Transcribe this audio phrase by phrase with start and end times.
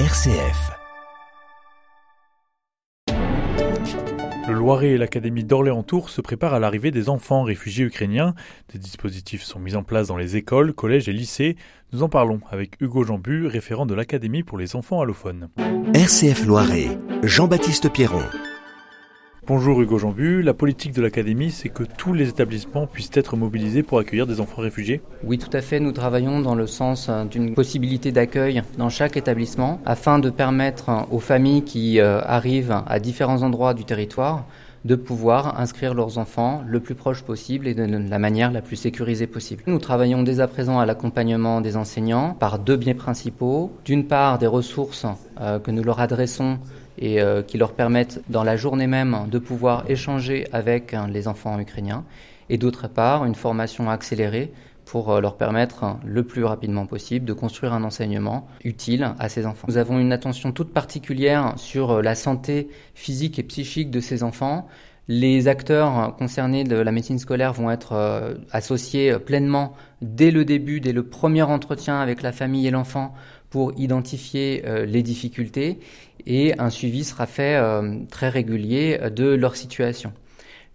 [0.00, 0.72] RCF.
[4.48, 8.34] Le Loiret et l'Académie d'Orléans-Tours se préparent à l'arrivée des enfants réfugiés ukrainiens.
[8.72, 11.54] Des dispositifs sont mis en place dans les écoles, collèges et lycées.
[11.92, 15.48] Nous en parlons avec Hugo Jambu, référent de l'Académie pour les enfants allophones.
[15.94, 18.24] RCF Loiret, Jean-Baptiste Pierron.
[19.46, 23.82] Bonjour Hugo Jambu, la politique de l'Académie, c'est que tous les établissements puissent être mobilisés
[23.82, 25.80] pour accueillir des enfants réfugiés Oui, tout à fait.
[25.80, 31.06] Nous travaillons dans le sens euh, d'une possibilité d'accueil dans chaque établissement afin de permettre
[31.10, 34.46] aux familles qui euh, arrivent à différents endroits du territoire
[34.84, 38.76] de pouvoir inscrire leurs enfants le plus proche possible et de la manière la plus
[38.76, 39.62] sécurisée possible.
[39.66, 43.72] Nous travaillons dès à présent à l'accompagnement des enseignants par deux biais principaux.
[43.84, 45.06] D'une part, des ressources
[45.40, 46.58] euh, que nous leur adressons
[46.98, 51.28] et euh, qui leur permettent dans la journée même de pouvoir échanger avec hein, les
[51.28, 52.04] enfants ukrainiens
[52.50, 54.52] et d'autre part une formation accélérée
[54.84, 59.46] pour euh, leur permettre le plus rapidement possible de construire un enseignement utile à ces
[59.46, 59.66] enfants.
[59.68, 64.22] Nous avons une attention toute particulière sur euh, la santé physique et psychique de ces
[64.22, 64.68] enfants.
[65.06, 70.94] Les acteurs concernés de la médecine scolaire vont être associés pleinement dès le début, dès
[70.94, 73.12] le premier entretien avec la famille et l'enfant
[73.50, 75.78] pour identifier les difficultés
[76.26, 80.12] et un suivi sera fait euh, très régulier de leur situation.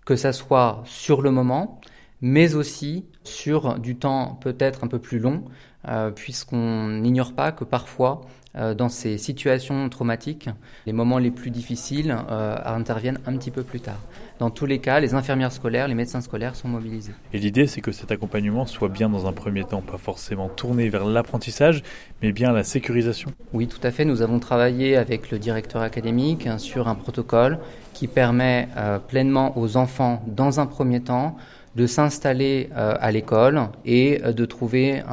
[0.06, 1.80] Que ça soit sur le moment,
[2.22, 5.44] mais aussi sur du temps peut-être un peu plus long,
[5.88, 8.22] euh, puisqu'on n'ignore pas que parfois
[8.58, 10.50] euh, dans ces situations traumatiques,
[10.88, 14.00] les moments les plus difficiles euh, interviennent un petit peu plus tard.
[14.39, 17.14] Dans tous les cas, les infirmières scolaires, les médecins scolaires sont mobilisés.
[17.31, 20.89] Et l'idée, c'est que cet accompagnement soit bien dans un premier temps, pas forcément tourné
[20.89, 21.83] vers l'apprentissage,
[22.23, 23.31] mais bien la sécurisation.
[23.54, 24.04] Oui, tout à fait.
[24.04, 27.59] Nous avons travaillé avec le directeur académique hein, sur un protocole
[27.94, 31.36] qui permet euh, pleinement aux enfants, dans un premier temps,
[31.75, 35.03] de s'installer à l'école et de trouver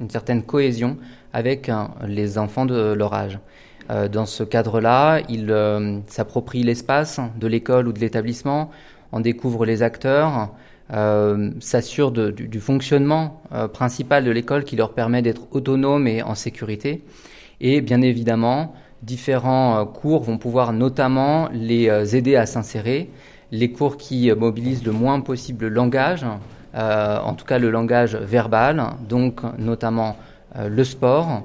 [0.00, 0.96] une certaine cohésion
[1.32, 3.38] avec hein, les enfants de leur âge.
[3.90, 8.70] Euh, dans ce cadre-là, ils euh, s'approprient l'espace de l'école ou de l'établissement,
[9.12, 10.50] en découvrent les acteurs,
[10.92, 16.34] euh, s'assurent du, du, fonctionnement principal de l'école qui leur permet d'être autonomes et en
[16.34, 17.02] sécurité.
[17.60, 23.10] Et bien évidemment, différents cours vont pouvoir notamment les aider à s'insérer.
[23.50, 26.26] Les cours qui mobilisent le moins possible le langage,
[26.74, 30.16] en tout cas le langage verbal, donc notamment
[30.56, 31.42] euh, le sport,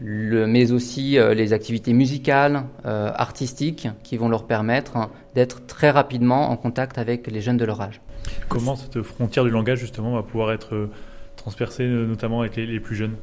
[0.00, 6.50] mais aussi euh, les activités musicales, euh, artistiques, qui vont leur permettre d'être très rapidement
[6.50, 8.00] en contact avec les jeunes de leur âge.
[8.48, 10.88] Comment cette frontière du langage justement va pouvoir être
[11.36, 13.16] transpercée, notamment avec les, plus jeunes?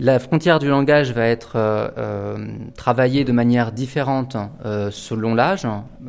[0.00, 1.92] La frontière du langage va être
[2.74, 4.36] travaillée de manière différente
[4.90, 5.66] selon l'âge,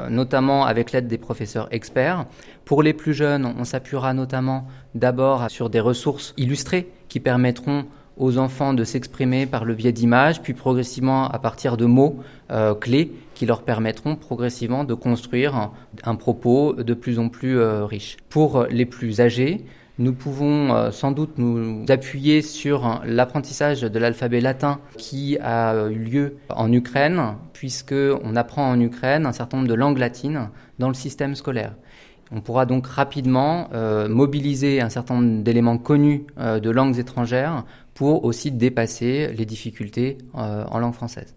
[0.10, 2.26] notamment avec l'aide des professeurs experts.
[2.64, 4.66] Pour les plus jeunes, on s'appuiera notamment
[4.96, 7.86] d'abord sur des ressources illustrées qui permettront
[8.18, 12.20] aux enfants de s'exprimer par le biais d'images, puis progressivement à partir de mots
[12.52, 15.72] euh, clés qui leur permettront progressivement de construire
[16.04, 18.18] un, propos de plus en plus euh, riche.
[18.30, 19.66] Pour les plus âgés,
[20.00, 26.00] nous pouvons euh, sans doute nous appuyer sur l'apprentissage de l'alphabet latin qui a eu
[26.00, 27.94] lieu en Ukraine, puisque
[28.24, 31.74] on apprend en Ukraine un certain nombre de langues latines dans le système scolaire.
[32.34, 37.66] On pourra donc rapidement euh, mobiliser un certain nombre d'éléments connus euh, de langues étrangères
[37.94, 41.36] pour aussi dépasser les difficultés euh, en langue française.